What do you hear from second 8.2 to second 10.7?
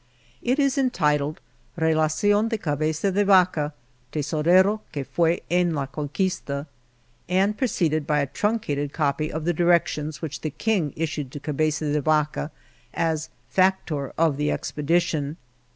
truncated copy of the directions which the